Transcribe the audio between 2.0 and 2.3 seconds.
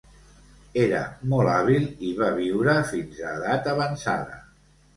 i